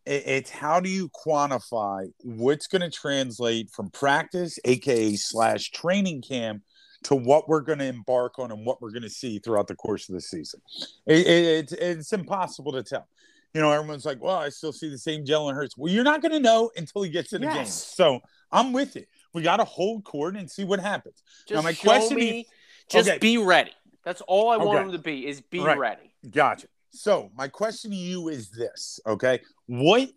[0.05, 6.21] It, it's how do you quantify what's going to translate from practice, aka slash training
[6.21, 6.63] camp,
[7.03, 9.75] to what we're going to embark on and what we're going to see throughout the
[9.75, 10.61] course of the season.
[11.05, 13.07] It, it, it's it's impossible to tell.
[13.53, 16.21] You know, everyone's like, "Well, I still see the same Jalen Hurts." Well, you're not
[16.21, 17.65] going to know until he gets in the game.
[17.65, 18.19] So
[18.51, 19.07] I'm with it.
[19.33, 21.23] We got to hold court and see what happens.
[21.47, 22.45] Just Now, my question me, is-
[22.89, 23.17] just Okay.
[23.19, 23.71] be ready.
[24.03, 24.83] That's all I want Okay.
[24.83, 25.77] them to be is be Right.
[25.77, 26.13] ready.
[26.29, 26.67] Gotcha.
[26.91, 29.39] So my question to you is this, okay?
[29.67, 30.09] What,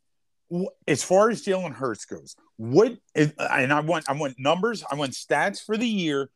[0.51, 4.83] wh- as far as Jalen Hurts goes, what is, and I want I want numbers,
[4.91, 6.31] I want stats for the year,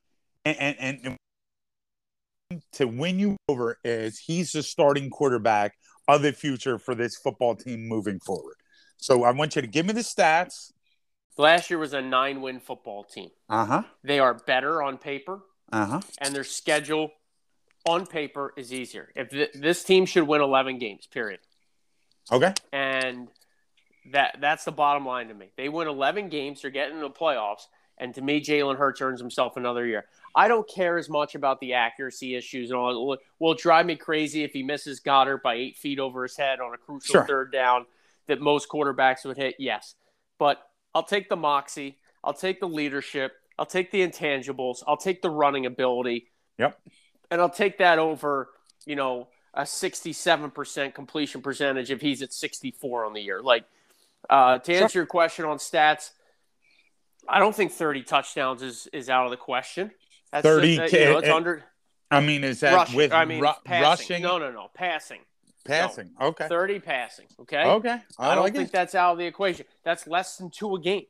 [0.47, 0.99] and and,
[2.51, 5.75] and to win you over is he's the starting quarterback
[6.09, 8.55] of the future for this football team moving forward.
[8.99, 10.73] So I want you to give me the stats.
[11.37, 13.31] Last year was a nine win football team.
[13.49, 13.83] Uh huh.
[14.05, 15.41] They are better on paper,
[15.73, 16.01] Uh huh.
[16.21, 17.11] and their schedule
[17.85, 19.13] on paper is easier.
[19.15, 21.41] If th- this team should win 11 games, period.
[22.33, 22.53] Okay.
[22.73, 23.29] And
[24.13, 25.51] That that's the bottom line to me.
[25.57, 27.67] They win 11 games, they're getting in the playoffs,
[27.99, 30.07] and to me, Jalen Hurts earns himself another year.
[30.35, 33.15] I don't care as much about the accuracy issues and all.
[33.15, 36.61] It will drive me crazy if he misses Goedert by eight feet over his head
[36.61, 37.27] on a crucial sure.
[37.27, 37.87] third down
[38.27, 39.57] that most quarterbacks would hit.
[39.59, 39.95] Yes,
[40.39, 40.61] but
[40.95, 41.99] I'll take the moxie.
[42.23, 43.33] I'll take the leadership.
[43.59, 44.83] I'll take the intangibles.
[44.87, 46.27] I'll take the running ability.
[46.59, 46.79] Yep.
[47.31, 48.51] And I'll take that over,
[48.85, 53.43] you know, a 67% completion percentage if he's at 64 on the year.
[53.43, 53.65] Like,
[54.29, 55.01] uh, to answer sure.
[55.01, 56.11] your question on stats,
[57.29, 59.91] I don't think 30 touchdowns is, is out of the question.
[60.33, 61.65] That's 30 just, you know, it's under.
[62.11, 64.23] I mean, is that rushing, with I mean, ru- rushing?
[64.23, 65.21] No, no, no, passing.
[65.65, 66.11] Passing.
[66.21, 66.49] No, okay.
[66.49, 67.27] 30 passing.
[67.41, 67.65] Okay.
[67.65, 68.01] Okay.
[68.19, 68.73] I, I don't think it.
[68.73, 69.67] that's out of the equation.
[69.85, 71.07] That's less than two a game.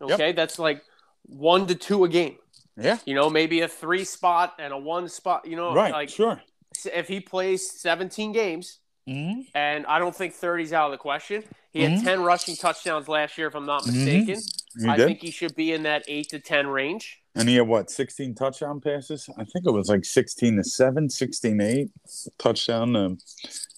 [0.00, 0.28] Okay.
[0.28, 0.36] Yep.
[0.36, 0.82] That's like
[1.22, 2.36] one to two a game.
[2.76, 2.98] Yeah.
[3.04, 5.92] You know, maybe a three spot and a one spot, you know, right.
[5.92, 6.42] like sure.
[6.86, 9.42] If he plays 17 games, mm-hmm.
[9.54, 11.44] and I don't think 30 is out of the question.
[11.70, 11.96] He mm-hmm.
[11.96, 14.04] had 10 rushing touchdowns last year, if I'm not mm-hmm.
[14.04, 14.36] mistaken.
[14.36, 14.61] Mm-hmm.
[14.88, 15.06] I did.
[15.06, 17.20] think he should be in that 8 to 10 range.
[17.34, 19.28] And he had what, 16 touchdown passes?
[19.38, 21.90] I think it was like 16 to 7, 16 to 8
[22.38, 23.18] touchdown um,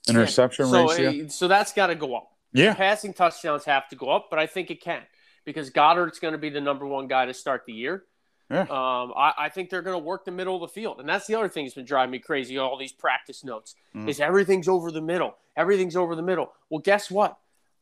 [0.09, 0.71] interception yeah.
[0.71, 1.25] so, ratio.
[1.27, 2.31] Uh, so that's got to go up.
[2.53, 2.75] Yeah.
[2.75, 5.03] Passing touchdowns have to go up, but I think it can
[5.45, 8.05] because Goedert's going to be the number one guy to start the year.
[8.51, 8.63] Yeah.
[8.63, 11.27] Um, I, I, think they're going to work the middle of the field, and that's
[11.27, 12.59] the other thing that's been driving me crazy.
[12.59, 14.09] All these practice notes mm.
[14.09, 15.35] is everything's over the middle.
[15.57, 16.53] Everything's over the middle.
[16.69, 17.39] Well, guess what?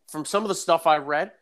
[0.09, 1.33] From some of the stuff I read,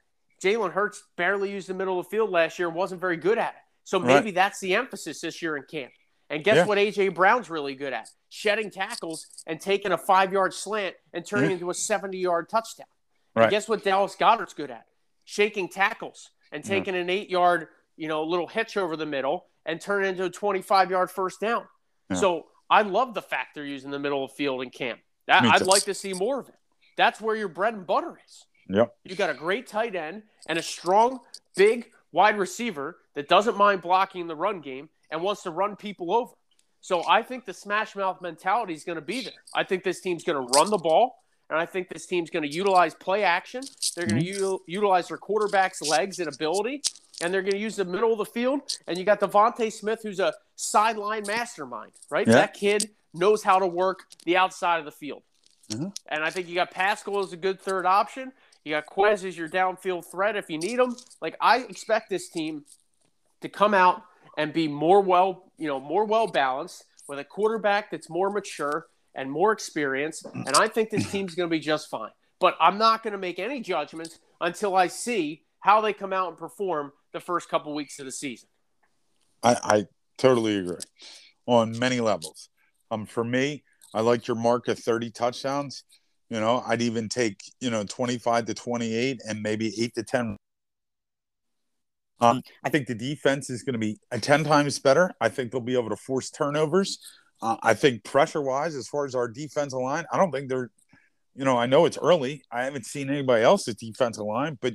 [0.43, 3.39] Jalen Hurts barely used the middle of the field last year and wasn't very good
[3.39, 3.61] at it.
[3.85, 4.35] So maybe right.
[4.35, 5.93] that's the emphasis this year in camp.
[6.29, 6.65] And guess yeah.
[6.67, 8.09] what AJ Brown's really good at?
[8.29, 11.55] Shedding tackles and taking a five yard slant and turning mm-hmm.
[11.55, 12.87] into a 70 yard touchdown.
[13.35, 13.45] Right.
[13.45, 14.87] And guess what Dallas Goedert's good at?
[15.25, 16.73] Shaking tackles and mm-hmm.
[16.73, 20.31] taking an eight yard, you know, little hitch over the middle and turn into a
[20.31, 21.65] 25 yard first down.
[22.11, 22.17] Yeah.
[22.17, 25.01] So I love the fact they're using the middle of the field in camp.
[25.27, 26.55] That, I'd like to see more of it.
[26.97, 28.45] That's where your bread and butter is.
[28.75, 28.95] Yep.
[29.05, 31.21] You got a great tight end and a strong,
[31.57, 36.15] big wide receiver that doesn't mind blocking the run game and wants to run people
[36.15, 36.33] over.
[36.81, 39.33] So I think the smash mouth mentality is going to be there.
[39.55, 42.43] I think this team's going to run the ball, and I think this team's going
[42.43, 43.63] to utilize play action.
[43.95, 44.43] They're going to mm-hmm.
[44.43, 46.83] u- utilize their quarterback's legs and ability,
[47.21, 48.63] and they're going to use the middle of the field.
[48.87, 52.27] And you got DeVonta Smith, who's a sideline mastermind, right?
[52.27, 52.35] Yeah.
[52.35, 55.23] That kid knows how to work the outside of the field.
[55.71, 55.89] Mm-hmm.
[56.09, 58.33] And I think you got Pascal as a good third option.
[58.65, 60.97] You got Quez as your downfield threat if you need them.
[61.21, 62.65] Like I expect this team
[63.41, 64.03] to come out
[64.37, 68.87] and be more well, you know, more well balanced with a quarterback that's more mature
[69.15, 70.27] and more experienced.
[70.33, 72.11] And I think this team's going to be just fine.
[72.39, 76.29] But I'm not going to make any judgments until I see how they come out
[76.29, 78.49] and perform the first couple weeks of the season.
[79.43, 80.77] I, I totally agree
[81.47, 82.49] on many levels.
[82.91, 85.85] Um, for me, I like your mark of 30 touchdowns.
[86.31, 90.37] You know, I'd even take, you know, 25 to 28 and maybe 8 to 10.
[92.21, 95.11] Um, I think the defense is going to be 10 times better.
[95.21, 96.99] I think they'll be able to force turnovers.
[97.43, 100.71] Uh, I think pressure wise, as far as our defensive line, I don't think they're,
[101.35, 102.43] you know, I know it's early.
[102.53, 104.75] I haven't seen anybody else's defensive line, but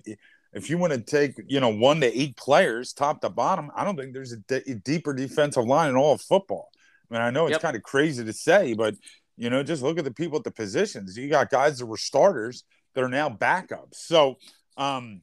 [0.54, 3.84] if you want to take, you know, one to eight players top to bottom, I
[3.84, 6.70] don't think there's a, d- a deeper defensive line in all of football.
[7.10, 7.62] I mean, I know it's yep.
[7.62, 8.96] kind of crazy to say, but
[9.38, 11.17] you know, just look at the people at the positions.
[11.17, 13.95] You got guys that were starters that are now backups.
[13.95, 14.36] So,
[14.78, 15.21] um,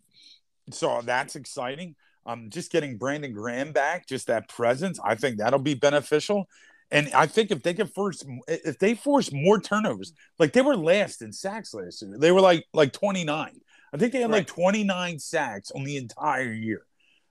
[0.70, 1.96] so that's exciting.
[2.24, 6.48] Um, just getting Brandon Graham back, just that presence, I think that'll be beneficial.
[6.90, 10.76] And I think if they can force, if they force more turnovers, like they were
[10.76, 13.60] last in sacks last year, they were like like 29.
[13.92, 14.38] I think they had right.
[14.38, 16.82] like 29 sacks on the entire year.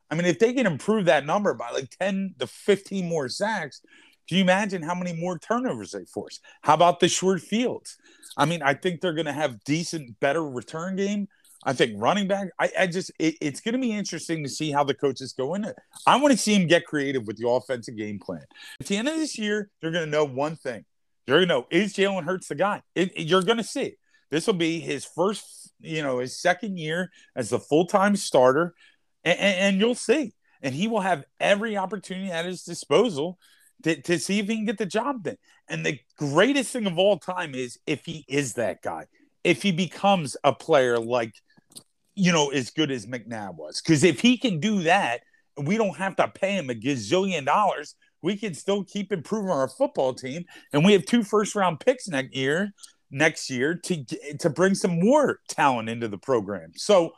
[0.10, 3.82] I mean, if they can improve that number by like 10 to 15 more sacks,
[4.32, 6.40] can you imagine how many more turnovers they force?
[6.62, 7.98] How about the short fields?
[8.38, 11.28] I mean, I think they're going to have decent, better return game.
[11.66, 12.48] I think running back.
[12.58, 15.54] I, I just it, it's going to be interesting to see how the coaches go
[15.56, 15.76] in it.
[16.08, 18.46] I want to see him get creative with the offensive game plan.
[18.80, 20.86] At the end of this year, you're going to know one thing.
[21.28, 22.84] You're going to know is Jalen Hurts the guy.
[22.96, 23.96] It, it, you're going to see.
[24.30, 28.76] This will be his first, you know, his second year as the full time starter,
[29.26, 30.32] and, and, and you'll see.
[30.62, 33.38] And he will have every opportunity at his disposal
[33.84, 35.38] to, to see if he can get the job done.
[35.70, 39.06] And the greatest thing of all time is if he is that guy,
[39.44, 41.34] if he becomes a player like,
[42.16, 43.82] you know, as good as McNabb was.
[43.82, 45.22] Because if he can do that,
[45.58, 47.96] we don't have to pay him a gazillion dollars.
[48.22, 50.46] We can still keep improving our football team.
[50.74, 52.72] And we have two first round picks next year,
[53.10, 54.06] next year to
[54.40, 56.72] to bring some more talent into the program.
[56.76, 57.12] So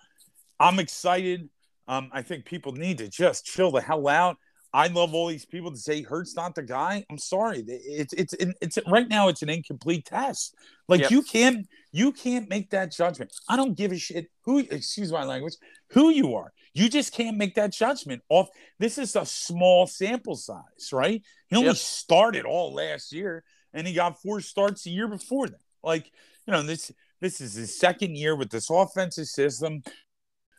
[0.60, 1.50] I'm excited.
[1.88, 4.38] Um, I think people need to just chill the hell out.
[4.74, 7.06] I love all these people to say Hurts not the guy.
[7.12, 10.56] I'm sorry, it's it's it's, right now it's an incomplete test.
[10.88, 11.12] Like Yep.
[11.12, 13.32] you can't you can't make that judgment.
[13.48, 15.54] I don't give a shit who excuse my language
[15.90, 16.52] who you are.
[16.74, 18.50] You just can't make that judgment off.
[18.80, 21.22] This is a small sample size, right?
[21.50, 21.76] He only Yep.
[21.78, 25.62] started all last year, and he got four starts a year before that.
[25.84, 26.12] Like
[26.48, 29.84] you know this this is his second year with this offensive system.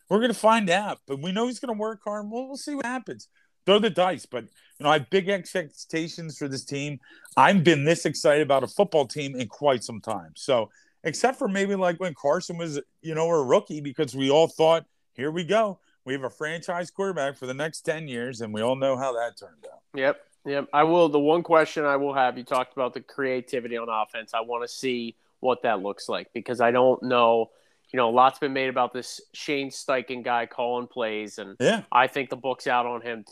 [0.09, 2.31] We're gonna find out, but we know he's gonna work hard.
[2.31, 3.29] We'll, we'll see what happens.
[3.66, 7.00] Throw the dice, but you know I have big expectations for this team.
[7.37, 10.33] I've been this excited about a football team in quite some time.
[10.37, 10.70] So,
[11.03, 14.85] except for maybe like when Carson was, you know, a rookie, because we all thought,
[15.14, 18.61] here we go, we have a franchise quarterback for the next ten years, and we
[18.61, 19.81] all know how that turned out.
[19.94, 20.20] Yep.
[20.46, 20.68] Yep.
[20.72, 21.09] I will.
[21.09, 24.35] The one question I will have you talked about the creativity on offense.
[24.35, 27.50] I want to see what that looks like because I don't know.
[27.90, 31.83] You know, a lot's been made about this Shane Steichen guy calling plays, and Yeah,
[31.92, 33.24] I think the book's out on him.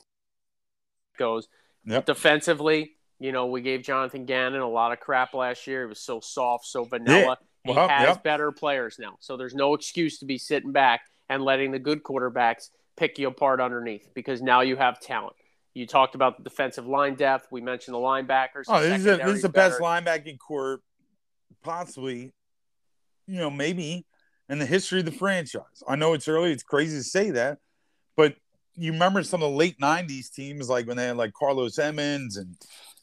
[1.19, 1.49] Goes
[1.85, 2.07] Yep.
[2.07, 2.97] defensively.
[3.19, 5.83] You know, we gave Jonathan Gannon a lot of crap last year.
[5.83, 7.39] He was so soft, so vanilla.
[7.65, 8.23] He Well, has yep.
[8.25, 12.03] better players now, so there's no excuse to be sitting back and letting the good
[12.03, 15.37] quarterbacks pick you apart underneath because now you have talent.
[15.75, 17.47] You talked about the defensive line depth.
[17.51, 18.65] We mentioned the linebackers.
[18.69, 20.05] Oh, this is a, this is the best line.
[20.05, 20.81] linebacking corps,
[21.63, 22.33] possibly.
[23.27, 24.05] You know, maybe
[24.49, 25.83] in the history of the franchise.
[25.89, 27.59] I know it's early; it's crazy to say that,
[28.17, 28.35] but
[28.77, 32.37] you remember some of the late '90s teams, like when they had like Carlos Emmons
[32.37, 32.57] and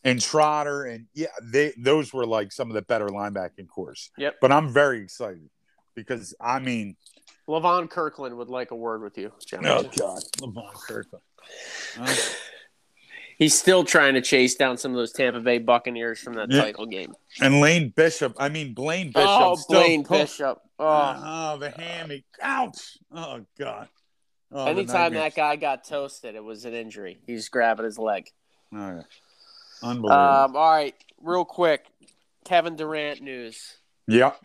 [0.04, 4.12] and Trotter, and yeah, they those were like some of the better linebacking cores.
[4.18, 4.36] Yep.
[4.42, 5.50] But I'm very excited
[5.96, 6.96] because I mean,
[7.48, 9.66] Levon Kirkland would like a word with you, John.
[9.66, 11.24] oh god, Lamar Kirkland.
[13.38, 16.62] He's still trying to chase down some of those Tampa Bay Buccaneers from that Yeah.
[16.62, 17.14] title game.
[17.40, 18.36] and Lane Bishop.
[18.38, 19.30] I mean, Blaine Bishop.
[19.30, 20.60] oh, still Blaine pull- Bishop.
[20.78, 21.22] Oh,
[21.54, 22.26] Oh, the hammy.
[22.42, 22.98] Ouch.
[23.14, 23.88] Oh, God.
[24.52, 27.20] Oh, anytime that guy got toasted, it was an injury.
[27.28, 28.30] He's grabbing his leg.
[28.74, 29.02] Oh, yeah.
[29.84, 30.12] Unbelievable.
[30.12, 31.86] Um, all right, real quick,
[32.46, 33.78] Kevin Durant news.
[34.08, 34.44] Yep.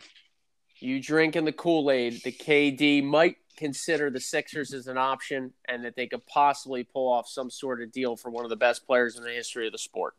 [0.79, 2.21] You drinking the Kool Aid?
[2.23, 7.11] The KD might consider the Sixers as an option, and that they could possibly pull
[7.11, 9.71] off some sort of deal for one of the best players in the history of
[9.71, 10.13] the sport.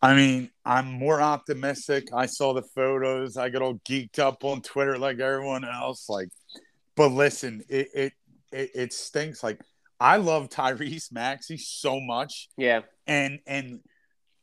[0.00, 2.08] I mean, I'm more optimistic.
[2.14, 3.36] I saw the photos.
[3.36, 6.08] I got all geeked up on Twitter like everyone else.
[6.08, 6.28] Like,
[6.94, 8.12] but listen, it it
[8.52, 9.42] it, it stinks.
[9.42, 9.60] Like,
[10.00, 13.80] I love Tyrese Maxey so much, Yeah, and and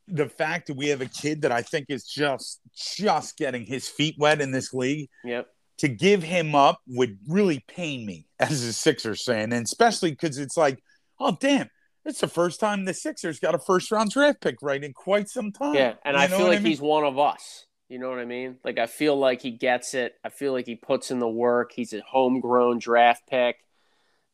[0.08, 3.88] the fact that we have a kid that I think is just just getting his
[3.88, 5.08] feet wet in this league.
[5.24, 10.10] yep, to give him up would really pain me as a Sixers fan, and especially
[10.10, 10.78] because it's like,
[11.18, 11.68] oh damn,
[12.04, 15.28] it's the first time the Sixers got a first round draft pick right in quite
[15.28, 15.74] some time.
[15.74, 15.94] yeah.
[16.04, 16.66] And You I feel like mean?
[16.66, 17.66] he's one of us.
[17.88, 18.56] You know what I mean?
[18.64, 20.14] Like I feel like he gets it.
[20.24, 21.72] I feel like he puts in the work.
[21.72, 23.56] He's a homegrown draft pick.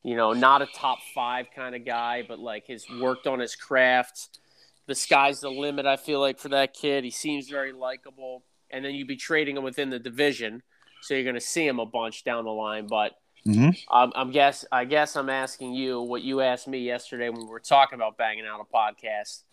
[0.03, 3.55] You know, not a top five kind of guy, but like has worked on his
[3.55, 4.39] craft.
[4.85, 5.85] The sky's the limit.
[5.85, 8.43] I feel like for that kid, he seems very likable.
[8.69, 10.61] And then you'd be trading him within the division,
[11.01, 12.87] so you're going to see him a bunch down the line.
[12.87, 13.13] But
[13.45, 13.77] Mhm.
[13.91, 17.47] um, I'm guess I guess I'm asking you what you asked me yesterday when we
[17.47, 19.43] were talking about banging out a podcast.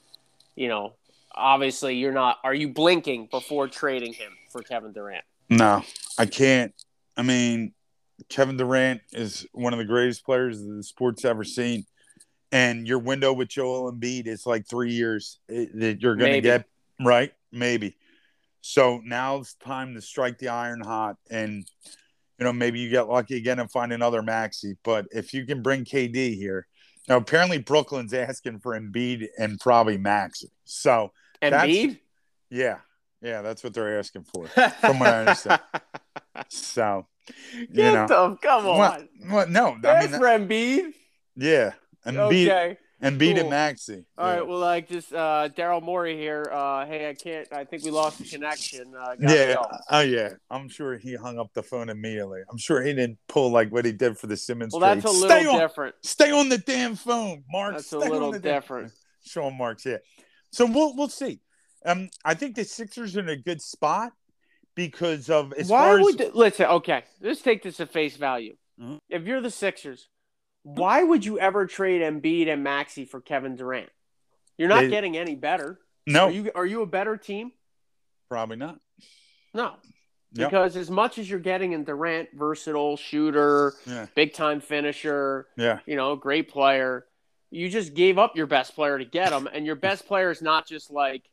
[0.56, 0.94] You know,
[1.34, 2.38] obviously you're not.
[2.44, 5.24] Are you blinking before trading him for Kevin Durant?
[5.48, 5.82] No,
[6.18, 6.72] I can't.
[7.16, 7.74] I mean,
[8.28, 11.85] Kevin Durant is one of the greatest players the sport's ever seen.
[12.52, 16.40] And your window with Joel Embiid is like three years eh, that you're going to
[16.40, 16.64] get
[17.00, 17.96] right, maybe.
[18.61, 21.64] So now it's time to strike the iron hot, and
[22.38, 24.76] you know maybe you get lucky again and find another Maxey.
[24.85, 26.66] But if you can bring KD here,
[27.09, 30.50] now apparently Brooklyn's asking for Embiid and probably Maxey.
[30.64, 32.00] So Embiid?
[32.50, 32.78] yeah,
[33.22, 34.46] yeah, that's what they're asking for,
[34.80, 35.61] from what I understand.
[36.48, 37.06] So
[37.72, 39.09] Get know, the come on.
[39.28, 39.50] what?
[39.50, 40.92] No, I That's mean, for Embiid.
[41.37, 41.72] yeah,
[42.06, 42.78] Embiid, Okay.
[43.02, 43.40] Embiid cool.
[43.40, 44.04] and Maxey.
[44.18, 44.35] All yeah.
[44.37, 44.46] right.
[44.46, 46.46] Well, like just uh, Daryl Morey here.
[46.52, 47.48] Uh, hey, I can't.
[47.52, 48.92] I think we lost the connection.
[48.94, 49.54] Uh, Yeah.
[49.54, 49.66] go.
[49.90, 50.30] Oh yeah.
[50.50, 52.40] I'm sure he hung up the phone immediately.
[52.50, 55.02] I'm sure he didn't pull like what he did for the Simmons Well, trade.
[55.02, 55.94] that's a Stay little on, different.
[56.04, 57.72] Stay on the damn phone, Mark.
[57.76, 58.92] That's Stay a on little damn- different.
[59.24, 59.96] Sean Marks, yeah.
[60.52, 61.40] So we'll we'll see.
[61.84, 64.12] Um, I think the Sixers are in a good spot
[64.74, 66.66] because of as why far as would listen?
[66.66, 68.56] Okay, let's take this at face value.
[68.80, 68.98] Mhm.
[69.08, 70.08] If you're the Sixers,
[70.62, 73.90] why would you ever trade Embiid and Maxey for Kevin Durant?
[74.58, 75.80] You're not They- getting any better.
[76.06, 76.52] no, Are you?
[76.54, 77.52] Are you a better team?
[78.28, 78.78] probably not.
[79.54, 79.76] No.
[80.34, 80.50] Yep.
[80.50, 85.80] Because as much as you're getting in Durant, versatile shooter, Yeah, big time finisher, yeah,
[85.86, 87.09] you know, great player,
[87.50, 90.40] you just gave up your best player to get him, and your best player is
[90.40, 91.28] not just like,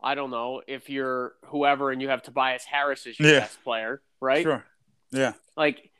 [0.00, 3.40] I don't know, if you're whoever and you have Tobias Harris as your Yeah.
[3.40, 4.42] best player, right?
[4.42, 4.64] sure,
[5.10, 5.32] yeah.
[5.56, 5.90] Like,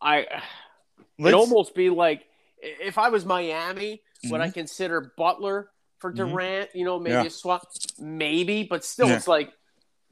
[0.00, 0.26] I,
[1.18, 2.24] Let's, it almost be like
[2.62, 4.54] if I was Miami, Would I Mhm.
[4.54, 6.16] consider Butler for Mhm.
[6.16, 6.70] Durant?
[6.74, 7.24] You know, maybe Yeah.
[7.24, 7.66] a swap,
[7.98, 9.16] maybe, but still, Yeah.
[9.16, 9.50] it's like,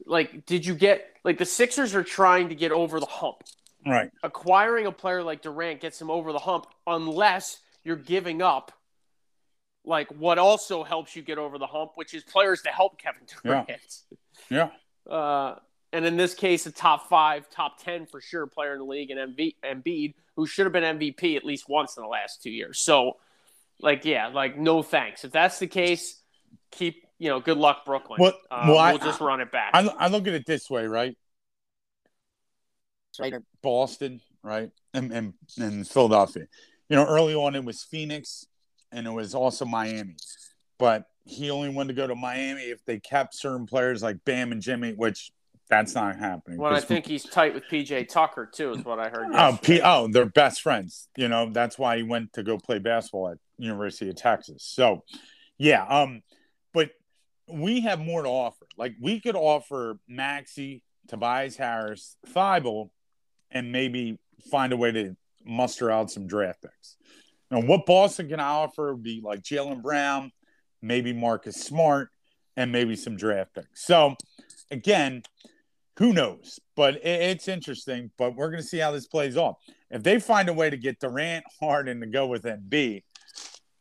[0.07, 3.43] like, did you get like the Sixers are trying to get over the hump?
[3.85, 4.09] Right.
[4.23, 8.71] Acquiring a player like Durant gets him over the hump, unless you're giving up.
[9.89, 13.23] Like what also helps you get over the hump, which is players to help Kevin
[13.43, 13.63] Yeah.
[13.65, 13.69] Durant.
[14.51, 14.69] Yeah.
[15.11, 15.55] Uh,
[15.91, 19.09] and in this case, a top five, top ten for sure player in the league,
[19.11, 22.51] and MV, Embiid, who should have been MVP at least once in the last two
[22.51, 22.79] years.
[22.79, 23.17] So,
[23.81, 25.23] like, yeah, like no thanks.
[25.25, 26.21] If that's the case,
[26.71, 28.21] keep you know, good luck, Brooklyn.
[28.21, 29.71] Well- Uh, well, we'll just run it back.
[29.73, 31.17] I, I look at it this way, right?
[33.19, 33.33] Right.
[33.61, 36.45] Boston, right, and, and and Philadelphia.
[36.87, 38.45] You know, early on it was Phoenix,
[38.91, 40.15] and it was also Miami,
[40.77, 44.51] but he only wanted to go to Miami if they kept certain players like Bam
[44.51, 45.31] and Jimmy, which
[45.69, 46.57] that's not happening.
[46.57, 49.27] well, I think he's tight with PJ Tucker too, is what I heard.
[49.33, 49.57] Oh.
[49.61, 51.07] P- oh, they're best friends.
[51.15, 54.63] You know, that's why he went to go play basketball at University of Texas.
[54.63, 55.03] So,
[55.59, 56.23] yeah, um,
[56.73, 56.89] but
[57.47, 58.65] we have more to offer.
[58.77, 62.89] Like we could offer Maxey, Tobias Harris, Thybulle,
[63.51, 64.17] and maybe
[64.49, 65.15] find a way to
[65.45, 66.97] muster out some draft picks.
[67.51, 70.31] Now, what Boston can offer would be like Jaylen Brown,
[70.81, 72.09] maybe Marcus Smart,
[72.55, 73.85] and maybe some draft picks.
[73.85, 74.15] So,
[74.69, 75.23] again,
[75.97, 76.59] who knows?
[76.75, 78.11] But it, it's interesting.
[78.17, 79.57] But we're going to see how this plays off.
[79.89, 83.03] If they find a way to get Durant, Harden to go with Embiid,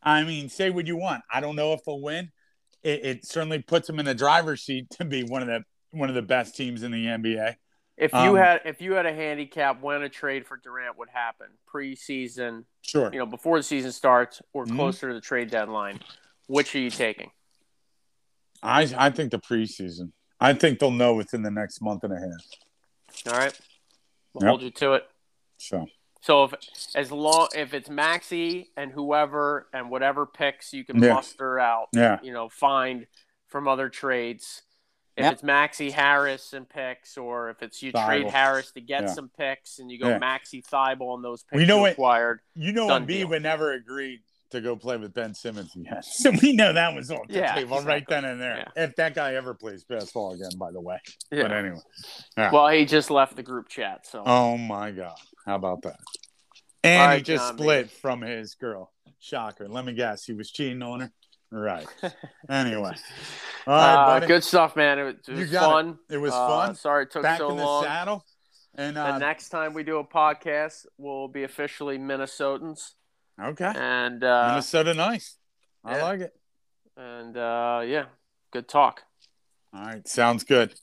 [0.02, 1.22] I mean, say what you want.
[1.32, 2.30] I don't know if they'll win.
[2.82, 6.08] It, it certainly puts them in the driver's seat to be one of the one
[6.08, 7.56] of the best teams in the NBA.
[7.98, 11.08] If you Um, had if you had a handicap when a trade for Durant would
[11.10, 13.12] happen preseason, Sure.
[13.12, 14.76] you know, before the season starts or Mhm.
[14.76, 15.98] closer to the trade deadline,
[16.46, 17.32] which are you taking?
[18.62, 20.12] I I think the preseason.
[20.40, 23.32] I think they'll know within the next month and a half.
[23.32, 23.60] All right,
[24.32, 24.48] we'll Yep.
[24.48, 25.10] hold you to it.
[25.58, 25.86] So
[26.20, 26.54] So if
[26.96, 31.14] as long if it's Maxey and whoever and whatever picks you can Yeah.
[31.14, 33.06] muster out, yeah, you know, find
[33.48, 34.62] from other trades.
[35.18, 35.32] If Yep.
[35.32, 39.08] it's Maxey Harris and picks, or if it's you trade Harris to get Yeah.
[39.08, 40.18] some picks and you go Yeah.
[40.18, 43.28] Maxey Thybulle on those picks We know you what- you know, Embiid deal.
[43.28, 46.04] would never agree to go play with Ben Simmons yet.
[46.04, 48.70] So we know that was on the Yeah, table right then and there.
[48.76, 51.00] If that guy ever plays basketball again, by the way.
[51.30, 51.52] But Yeah.
[51.58, 51.80] anyway.
[52.36, 55.18] Well, he just left the group chat, so Oh my God.
[55.44, 55.98] How about that?
[56.84, 57.62] And All he just John B.
[57.64, 58.92] split from his girl.
[59.18, 59.68] Shocker.
[59.68, 60.24] Let me guess.
[60.24, 61.12] He was cheating on her.
[61.50, 61.86] Right.
[62.50, 62.92] anyway.
[63.66, 64.98] All right, uh, good stuff, man.
[64.98, 65.72] It, was- it You was got it.
[65.72, 65.98] fun.
[66.10, 66.74] It was Uh, fun.
[66.74, 67.84] Sorry it took Back so in the long.
[67.84, 68.24] saddle.
[68.74, 72.92] And the uh, next time we do a podcast, we'll be officially Minnesotans,
[73.42, 73.72] okay.
[73.74, 75.36] and uh, Minnesota nice.
[75.84, 76.02] I yeah.
[76.04, 76.34] like it.
[76.96, 78.04] and uh, yeah,
[78.52, 79.02] good talk.
[79.74, 80.74] All right, sounds good.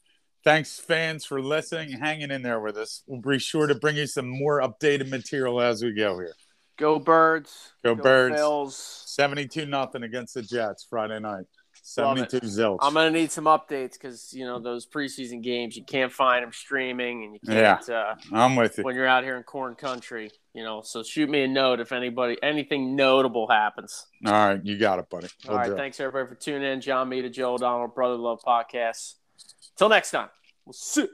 [0.44, 3.02] Thanks, fans, for listening hanging in there with us.
[3.08, 6.34] We'll be sure to bring you some more updated material as we go here.
[6.78, 7.72] Go birds.
[7.84, 8.36] Go Birds.
[8.36, 8.72] Phils.
[9.08, 11.46] 72 nothing against the Jets Friday night.
[11.88, 12.80] 72 zilch.
[12.82, 16.52] I'm gonna need some updates because you know those preseason games you can't find them
[16.52, 18.84] streaming, and you can't uh, I'm with you.
[18.84, 20.32] when you're out here in corn country.
[20.54, 24.08] You know, so shoot me a note if anybody anything notable happens.
[24.26, 25.28] All right, you got it, buddy.
[25.48, 25.78] All We'll right, do it.
[25.78, 26.82] thanks everybody for tuning in.
[26.82, 29.16] John Meeta, Joe O'Donnell, Brother Love Podcast.
[29.78, 30.30] Till next time,
[30.66, 31.08] we'll see.